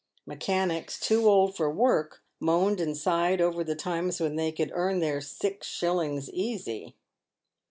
[0.25, 4.99] Mechanics, too old for work, moaned and sighed over the times when they could earn"
[4.99, 6.95] their six shillings easy."